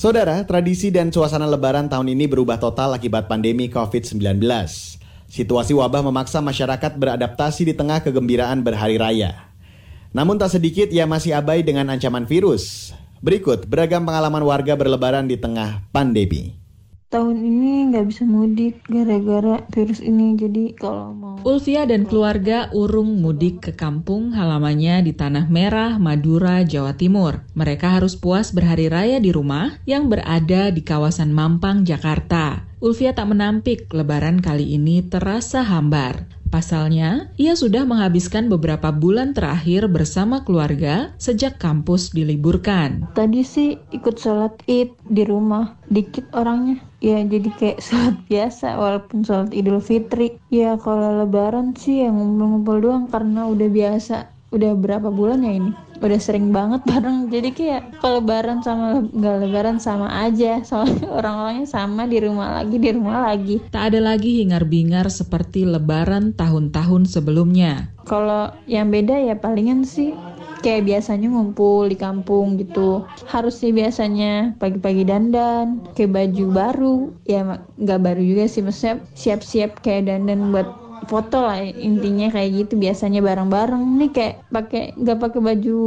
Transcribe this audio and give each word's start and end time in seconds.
Saudara, 0.00 0.40
tradisi 0.48 0.88
dan 0.88 1.12
suasana 1.12 1.44
lebaran 1.44 1.84
tahun 1.84 2.16
ini 2.16 2.24
berubah 2.24 2.56
total 2.56 2.96
akibat 2.96 3.28
pandemi 3.28 3.68
COVID-19. 3.68 4.40
Situasi 5.28 5.76
wabah 5.76 6.00
memaksa 6.00 6.40
masyarakat 6.40 6.96
beradaptasi 6.96 7.68
di 7.68 7.76
tengah 7.76 8.00
kegembiraan 8.00 8.64
berhari 8.64 8.96
raya. 8.96 9.52
Namun 10.16 10.40
tak 10.40 10.56
sedikit 10.56 10.88
ia 10.88 11.04
masih 11.04 11.36
abai 11.36 11.60
dengan 11.60 11.92
ancaman 11.92 12.24
virus. 12.24 12.96
Berikut 13.20 13.68
beragam 13.68 14.08
pengalaman 14.08 14.40
warga 14.40 14.72
berlebaran 14.72 15.28
di 15.28 15.36
tengah 15.36 15.84
pandemi 15.92 16.59
tahun 17.10 17.42
ini 17.42 17.90
nggak 17.90 18.06
bisa 18.06 18.22
mudik 18.22 18.86
gara-gara 18.86 19.66
virus 19.74 19.98
ini 19.98 20.38
jadi 20.38 20.78
kalau 20.78 21.10
mau 21.10 21.36
Ulfia 21.42 21.82
dan 21.82 22.06
keluarga 22.06 22.70
urung 22.70 23.18
mudik 23.18 23.66
ke 23.66 23.72
kampung 23.74 24.30
halamannya 24.30 25.02
di 25.02 25.12
Tanah 25.16 25.50
Merah, 25.50 25.98
Madura, 25.98 26.62
Jawa 26.62 26.94
Timur. 26.94 27.42
Mereka 27.58 27.98
harus 27.98 28.14
puas 28.14 28.54
berhari 28.54 28.86
raya 28.86 29.18
di 29.18 29.34
rumah 29.34 29.82
yang 29.88 30.06
berada 30.06 30.70
di 30.70 30.86
kawasan 30.86 31.34
Mampang, 31.34 31.82
Jakarta. 31.82 32.69
Ulfia 32.80 33.12
tak 33.12 33.36
menampik 33.36 33.92
lebaran 33.92 34.40
kali 34.40 34.80
ini 34.80 35.04
terasa 35.04 35.60
hambar. 35.60 36.24
Pasalnya, 36.48 37.28
ia 37.36 37.52
sudah 37.52 37.84
menghabiskan 37.84 38.48
beberapa 38.48 38.88
bulan 38.88 39.36
terakhir 39.36 39.84
bersama 39.92 40.48
keluarga 40.48 41.12
sejak 41.20 41.60
kampus 41.60 42.08
diliburkan. 42.16 43.04
Tadi 43.12 43.44
sih 43.44 43.76
ikut 43.92 44.16
sholat 44.16 44.64
id 44.64 44.96
di 45.12 45.22
rumah, 45.28 45.76
dikit 45.92 46.24
orangnya. 46.32 46.80
Ya 47.04 47.20
jadi 47.20 47.52
kayak 47.52 47.78
sholat 47.86 48.16
biasa 48.32 48.80
walaupun 48.80 49.28
sholat 49.28 49.52
idul 49.52 49.84
fitri. 49.84 50.40
Ya 50.48 50.80
kalau 50.80 51.20
lebaran 51.20 51.76
sih 51.76 52.00
yang 52.00 52.16
ngumpul-ngumpul 52.16 52.80
doang 52.80 53.04
karena 53.12 53.44
udah 53.44 53.68
biasa. 53.68 54.39
Udah 54.50 54.74
berapa 54.74 55.08
bulan 55.08 55.42
ya 55.46 55.52
ini? 55.54 55.72
udah 56.00 56.20
sering 56.20 56.50
banget 56.50 56.80
bareng. 56.88 57.28
Jadi 57.28 57.48
kayak 57.52 58.00
kalau 58.00 58.24
lebaran 58.24 58.64
sama 58.64 59.04
nggak 59.04 59.36
lebaran 59.46 59.78
sama 59.78 60.08
aja. 60.24 60.64
Soalnya 60.64 61.06
orang-orangnya 61.18 61.68
sama 61.68 62.08
di 62.08 62.18
rumah 62.24 62.60
lagi 62.60 62.76
di 62.80 62.90
rumah 62.90 63.28
lagi. 63.30 63.56
Tak 63.68 63.92
ada 63.92 64.00
lagi 64.00 64.40
hingar-bingar 64.40 65.12
seperti 65.12 65.68
lebaran 65.68 66.32
tahun-tahun 66.34 67.06
sebelumnya. 67.06 67.92
Kalau 68.08 68.50
yang 68.66 68.90
beda 68.90 69.14
ya 69.20 69.36
palingan 69.36 69.86
sih 69.86 70.16
kayak 70.60 70.88
biasanya 70.88 71.28
ngumpul 71.32 71.88
di 71.88 71.96
kampung 71.96 72.56
gitu. 72.56 73.04
Harus 73.28 73.60
sih 73.60 73.70
biasanya 73.70 74.56
pagi-pagi 74.56 75.04
dandan 75.04 75.84
kayak 75.94 76.16
baju 76.16 76.44
baru. 76.50 76.96
Ya 77.28 77.60
nggak 77.76 78.00
baru 78.00 78.22
juga 78.24 78.44
sih. 78.48 78.64
Maksudnya 78.64 79.04
siap-siap 79.12 79.84
kayak 79.84 80.08
dandan 80.08 80.48
buat 80.48 80.89
foto 81.08 81.40
lah 81.40 81.62
intinya 81.64 82.28
kayak 82.28 82.66
gitu 82.66 82.76
biasanya 82.76 83.24
bareng-bareng. 83.24 83.80
Nih 83.96 84.10
kayak 84.12 84.34
pakai 84.52 84.92
nggak 84.98 85.18
pakai 85.18 85.40
baju 85.40 85.78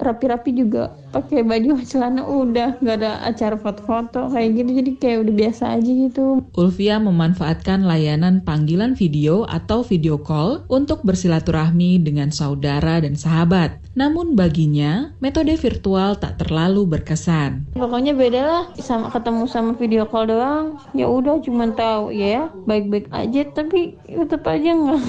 rapi-rapi 0.00 0.50
juga 0.56 0.96
pakai 1.14 1.46
baju 1.46 1.80
celana 1.90 2.22
udah 2.26 2.82
nggak 2.82 2.96
ada 2.98 3.22
acara 3.22 3.54
foto-foto 3.54 4.34
kayak 4.34 4.50
gitu. 4.58 4.70
Jadi 4.82 4.90
kayak 4.98 5.18
udah 5.28 5.34
biasa 5.46 5.64
aja 5.78 5.90
gitu. 5.90 6.42
Ulfia 6.58 6.98
memanfaatkan 6.98 7.86
layanan 7.86 8.42
panggilan 8.42 8.98
video 8.98 9.46
atau 9.46 9.86
video 9.86 10.18
call 10.18 10.66
untuk 10.66 11.06
bersilaturahmi 11.06 12.02
dengan 12.02 12.34
saudara 12.34 12.98
dan 12.98 13.14
sahabat 13.14 13.85
namun 13.96 14.36
baginya 14.36 15.16
metode 15.24 15.56
virtual 15.56 16.20
tak 16.20 16.36
terlalu 16.44 16.84
berkesan. 16.84 17.72
Pokoknya 17.72 18.12
beda 18.12 18.40
lah 18.44 18.64
sama 18.76 19.08
ketemu 19.08 19.48
sama 19.48 19.72
video 19.74 20.04
call 20.04 20.28
doang. 20.28 20.76
Ya 20.92 21.08
udah 21.08 21.40
cuma 21.40 21.72
tahu 21.72 22.12
ya 22.12 22.52
baik-baik 22.68 23.08
aja 23.08 23.48
tapi 23.56 23.96
tetap 24.04 24.44
aja 24.44 24.70
nggak 24.76 25.02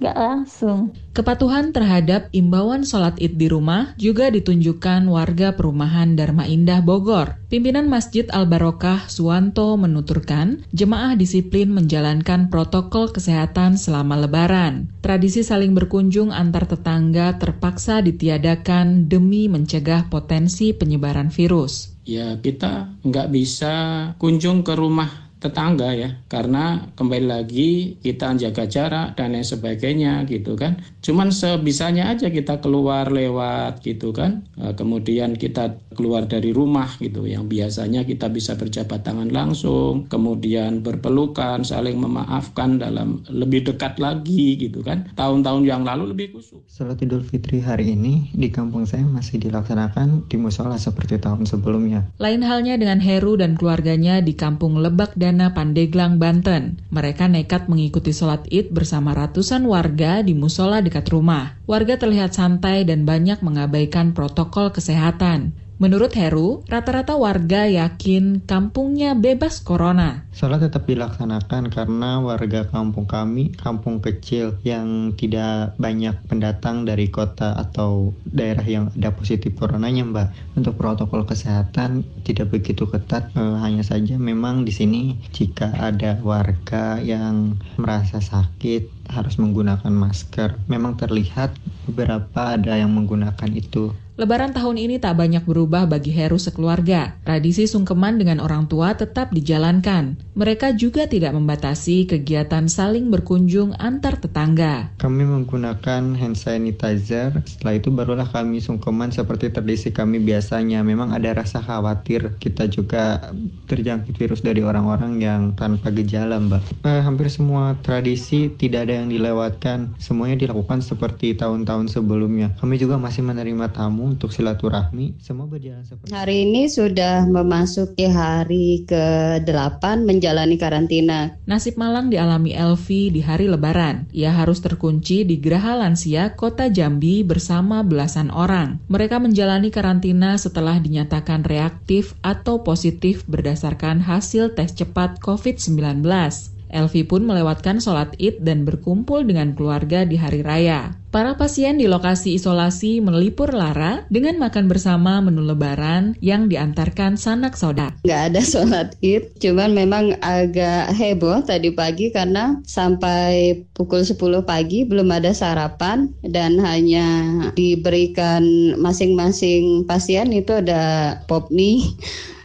nggak 0.00 0.16
langsung. 0.16 0.92
Kepatuhan 1.16 1.72
terhadap 1.72 2.28
imbauan 2.36 2.84
sholat 2.84 3.16
id 3.16 3.40
di 3.40 3.48
rumah 3.48 3.96
juga 3.96 4.28
ditunjukkan 4.28 5.08
warga 5.08 5.56
perumahan 5.56 6.12
Dharma 6.12 6.44
Indah 6.44 6.84
Bogor. 6.84 7.40
Pimpinan 7.48 7.88
Masjid 7.88 8.28
Al-Barokah 8.28 9.08
Suwanto 9.08 9.78
menuturkan 9.80 10.60
jemaah 10.76 11.16
disiplin 11.16 11.72
menjalankan 11.72 12.52
protokol 12.52 13.08
kesehatan 13.08 13.80
selama 13.80 14.20
lebaran. 14.20 14.92
Tradisi 15.00 15.40
saling 15.40 15.72
berkunjung 15.72 16.34
antar 16.34 16.68
tetangga 16.68 17.40
terpaksa 17.40 18.04
ditiadakan 18.04 19.08
demi 19.08 19.48
mencegah 19.48 20.12
potensi 20.12 20.76
penyebaran 20.76 21.32
virus. 21.32 21.96
Ya 22.06 22.38
kita 22.38 22.92
nggak 23.02 23.28
bisa 23.34 23.74
kunjung 24.22 24.62
ke 24.62 24.78
rumah 24.78 25.25
tetangga 25.38 25.92
ya. 25.92 26.16
Karena 26.26 26.86
kembali 26.96 27.26
lagi 27.26 28.00
kita 28.00 28.36
jaga 28.36 28.64
jarak 28.68 29.16
dan 29.16 29.36
lain 29.36 29.46
sebagainya 29.46 30.24
gitu 30.28 30.56
kan. 30.56 30.80
Cuman 31.04 31.30
sebisanya 31.30 32.12
aja 32.12 32.32
kita 32.32 32.60
keluar 32.60 33.08
lewat 33.12 33.84
gitu 33.84 34.12
kan. 34.12 34.44
Eh, 34.60 34.72
kemudian 34.74 35.36
kita 35.36 35.76
keluar 35.94 36.26
dari 36.28 36.50
rumah 36.52 36.88
gitu. 36.98 37.24
Yang 37.28 37.44
biasanya 37.50 38.02
kita 38.04 38.32
bisa 38.32 38.56
berjabat 38.56 39.02
tangan 39.02 39.30
langsung 39.30 40.06
kemudian 40.08 40.80
berpelukan 40.80 41.62
saling 41.62 41.98
memaafkan 41.98 42.78
dalam 42.80 43.22
lebih 43.28 43.68
dekat 43.68 43.98
lagi 43.98 44.56
gitu 44.56 44.80
kan. 44.80 45.08
Tahun-tahun 45.16 45.62
yang 45.66 45.82
lalu 45.82 46.14
lebih 46.14 46.36
khusus 46.38 46.62
Salat 46.70 47.02
Idul 47.02 47.26
Fitri 47.26 47.60
hari 47.60 47.92
ini 47.96 48.30
di 48.32 48.48
kampung 48.52 48.86
saya 48.86 49.02
masih 49.04 49.42
dilaksanakan 49.42 50.28
di 50.30 50.36
musola 50.38 50.78
seperti 50.78 51.18
tahun 51.18 51.44
sebelumnya. 51.48 52.06
Lain 52.22 52.44
halnya 52.44 52.78
dengan 52.78 53.02
Heru 53.02 53.34
dan 53.38 53.58
keluarganya 53.58 54.22
di 54.22 54.36
kampung 54.36 54.78
Lebak 54.78 55.18
dan 55.18 55.25
Perdana 55.26 55.58
Pandeglang, 55.58 56.22
Banten. 56.22 56.78
Mereka 56.94 57.26
nekat 57.26 57.66
mengikuti 57.66 58.14
sholat 58.14 58.46
id 58.46 58.70
bersama 58.70 59.10
ratusan 59.10 59.66
warga 59.66 60.22
di 60.22 60.38
musola 60.38 60.78
dekat 60.78 61.10
rumah. 61.10 61.58
Warga 61.66 61.98
terlihat 61.98 62.30
santai 62.30 62.86
dan 62.86 63.02
banyak 63.02 63.42
mengabaikan 63.42 64.14
protokol 64.14 64.70
kesehatan. 64.70 65.50
Menurut 65.76 66.16
Heru, 66.16 66.64
rata-rata 66.72 67.20
warga 67.20 67.68
yakin 67.68 68.48
kampungnya 68.48 69.12
bebas 69.12 69.60
corona. 69.60 70.24
Sholat 70.32 70.64
tetap 70.64 70.88
dilaksanakan 70.88 71.68
karena 71.68 72.16
warga 72.24 72.64
kampung 72.64 73.04
kami, 73.04 73.52
kampung 73.60 74.00
kecil 74.00 74.56
yang 74.64 75.12
tidak 75.20 75.76
banyak 75.76 76.16
pendatang 76.32 76.88
dari 76.88 77.12
kota 77.12 77.52
atau 77.60 78.16
daerah 78.24 78.64
yang 78.64 78.88
ada 78.96 79.12
positif 79.12 79.52
coronanya 79.52 80.08
mbak. 80.08 80.28
Untuk 80.56 80.80
protokol 80.80 81.28
kesehatan 81.28 82.08
tidak 82.24 82.56
begitu 82.56 82.88
ketat, 82.88 83.28
e, 83.36 83.44
hanya 83.60 83.84
saja 83.84 84.16
memang 84.16 84.64
di 84.64 84.72
sini 84.72 85.20
jika 85.36 85.76
ada 85.76 86.16
warga 86.24 87.04
yang 87.04 87.60
merasa 87.76 88.24
sakit 88.24 89.12
harus 89.12 89.36
menggunakan 89.36 89.92
masker. 89.92 90.56
Memang 90.72 90.96
terlihat 90.96 91.52
beberapa 91.84 92.56
ada 92.56 92.80
yang 92.80 92.96
menggunakan 92.96 93.52
itu 93.52 93.92
Lebaran 94.16 94.56
tahun 94.56 94.80
ini 94.80 94.96
tak 94.96 95.20
banyak 95.20 95.44
berubah 95.44 95.84
bagi 95.84 96.08
Heru 96.08 96.40
sekeluarga. 96.40 97.20
Tradisi 97.20 97.68
sungkeman 97.68 98.16
dengan 98.16 98.40
orang 98.40 98.64
tua 98.64 98.96
tetap 98.96 99.28
dijalankan. 99.28 100.16
Mereka 100.32 100.72
juga 100.72 101.04
tidak 101.04 101.36
membatasi 101.36 102.08
kegiatan 102.08 102.64
saling 102.64 103.12
berkunjung 103.12 103.76
antar 103.76 104.16
tetangga. 104.16 104.88
Kami 104.96 105.20
menggunakan 105.20 106.16
hand 106.16 106.32
sanitizer, 106.32 107.44
setelah 107.44 107.76
itu 107.76 107.92
barulah 107.92 108.24
kami 108.24 108.64
sungkeman 108.64 109.12
seperti 109.12 109.52
tradisi 109.52 109.92
kami 109.92 110.16
biasanya. 110.24 110.80
Memang 110.80 111.12
ada 111.12 111.36
rasa 111.36 111.60
khawatir 111.60 112.40
kita 112.40 112.72
juga 112.72 113.20
terjangkit 113.68 114.16
virus 114.16 114.40
dari 114.40 114.64
orang-orang 114.64 115.20
yang 115.20 115.52
tanpa 115.60 115.92
gejala, 115.92 116.40
Mbak. 116.40 116.88
Eh, 116.88 117.04
hampir 117.04 117.28
semua 117.28 117.76
tradisi 117.84 118.48
tidak 118.48 118.88
ada 118.88 119.04
yang 119.04 119.12
dilewatkan. 119.12 119.92
Semuanya 120.00 120.40
dilakukan 120.40 120.80
seperti 120.80 121.36
tahun-tahun 121.36 121.92
sebelumnya. 121.92 122.56
Kami 122.56 122.80
juga 122.80 122.96
masih 122.96 123.20
menerima 123.20 123.76
tamu 123.76 124.05
untuk 124.06 124.30
silaturahmi. 124.30 125.18
Semua 125.18 125.50
berjalan 125.50 125.82
seperti 125.82 126.14
Hari 126.14 126.46
ini 126.46 126.70
sudah 126.70 127.26
memasuki 127.26 128.06
hari 128.06 128.86
ke-8 128.86 129.82
menjalani 130.06 130.56
karantina. 130.56 131.34
Nasib 131.44 131.74
malang 131.74 132.08
dialami 132.08 132.54
Elvi 132.54 133.10
di 133.10 133.20
hari 133.20 133.50
lebaran. 133.50 134.06
Ia 134.14 134.30
harus 134.30 134.62
terkunci 134.62 135.26
di 135.26 135.42
Geraha 135.42 135.82
Lansia, 135.82 136.32
Kota 136.38 136.70
Jambi 136.70 137.26
bersama 137.26 137.82
belasan 137.82 138.30
orang. 138.30 138.78
Mereka 138.86 139.18
menjalani 139.18 139.74
karantina 139.74 140.38
setelah 140.38 140.78
dinyatakan 140.78 141.42
reaktif 141.42 142.14
atau 142.22 142.62
positif 142.62 143.26
berdasarkan 143.26 144.00
hasil 144.00 144.54
tes 144.56 144.72
cepat 144.72 145.18
COVID-19. 145.20 146.55
Elvi 146.70 147.06
pun 147.06 147.22
melewatkan 147.22 147.78
sholat 147.78 148.14
id 148.18 148.42
dan 148.42 148.66
berkumpul 148.66 149.22
dengan 149.22 149.54
keluarga 149.54 150.02
di 150.02 150.18
hari 150.18 150.42
raya. 150.42 150.94
Para 151.14 151.38
pasien 151.40 151.80
di 151.80 151.88
lokasi 151.88 152.36
isolasi 152.36 153.00
melipur 153.00 153.48
lara 153.56 154.04
dengan 154.12 154.36
makan 154.36 154.68
bersama 154.68 155.24
menu 155.24 155.40
lebaran 155.48 156.12
yang 156.20 156.52
diantarkan 156.52 157.16
sanak 157.16 157.56
saudara. 157.56 157.96
Nggak 158.04 158.22
ada 158.28 158.42
sholat 158.44 158.88
id, 159.00 159.32
cuman 159.40 159.72
memang 159.72 160.12
agak 160.20 160.92
heboh 160.92 161.40
tadi 161.40 161.72
pagi 161.72 162.12
karena 162.12 162.60
sampai 162.68 163.64
pukul 163.72 164.04
10 164.04 164.44
pagi 164.44 164.84
belum 164.84 165.08
ada 165.08 165.32
sarapan 165.32 166.12
dan 166.20 166.60
hanya 166.60 167.08
diberikan 167.56 168.76
masing-masing 168.76 169.88
pasien 169.88 170.28
itu 170.36 170.52
ada 170.60 171.16
pop 171.24 171.48
mie 171.48 171.96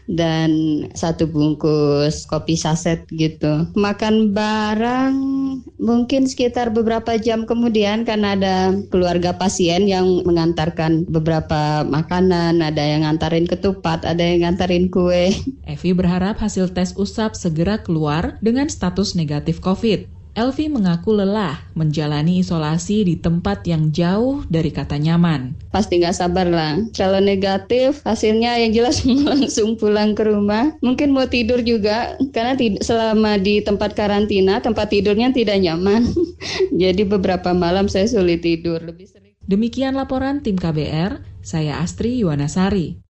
dan 0.09 0.49
satu 0.93 1.27
bungkus 1.29 2.25
kopi 2.29 2.57
saset 2.57 3.03
gitu. 3.13 3.67
Makan 3.77 4.33
barang 4.33 5.13
mungkin 5.81 6.29
sekitar 6.29 6.69
beberapa 6.73 7.17
jam 7.17 7.45
kemudian 7.49 8.05
karena 8.05 8.37
ada 8.37 8.55
keluarga 8.93 9.35
pasien 9.35 9.89
yang 9.89 10.23
mengantarkan 10.25 11.09
beberapa 11.09 11.85
makanan, 11.85 12.61
ada 12.61 12.81
yang 12.81 13.03
ngantarin 13.05 13.49
ketupat, 13.49 14.05
ada 14.05 14.21
yang 14.21 14.45
ngantarin 14.45 14.87
kue. 14.93 15.33
Evi 15.65 15.91
berharap 15.91 16.37
hasil 16.37 16.71
tes 16.71 16.93
usap 16.95 17.33
segera 17.33 17.81
keluar 17.81 18.37
dengan 18.39 18.69
status 18.69 19.17
negatif 19.17 19.59
COVID. 19.59 20.20
Elvi 20.31 20.71
mengaku 20.71 21.11
lelah 21.11 21.59
menjalani 21.75 22.39
isolasi 22.39 23.03
di 23.03 23.19
tempat 23.19 23.67
yang 23.67 23.91
jauh 23.91 24.47
dari 24.47 24.71
kata 24.71 24.95
nyaman. 24.95 25.51
Pasti 25.75 25.99
nggak 25.99 26.15
sabar 26.15 26.47
lah. 26.47 26.79
Kalau 26.95 27.19
negatif, 27.19 27.99
hasilnya 28.07 28.55
yang 28.63 28.71
jelas 28.71 29.03
langsung 29.31 29.75
pulang 29.75 30.15
ke 30.15 30.23
rumah. 30.23 30.71
Mungkin 30.79 31.11
mau 31.11 31.27
tidur 31.27 31.59
juga, 31.67 32.15
karena 32.31 32.55
selama 32.79 33.43
di 33.43 33.59
tempat 33.59 33.91
karantina, 33.91 34.63
tempat 34.63 34.87
tidurnya 34.87 35.35
tidak 35.35 35.59
nyaman. 35.59 36.07
Jadi 36.81 37.03
beberapa 37.03 37.51
malam 37.51 37.91
saya 37.91 38.07
sulit 38.07 38.39
tidur. 38.39 38.79
Lebih 38.79 39.11
sering. 39.11 39.35
Demikian 39.43 39.99
laporan 39.99 40.39
tim 40.39 40.55
KBR, 40.55 41.43
saya 41.43 41.83
Astri 41.83 42.23
Yuwanasari. 42.23 43.10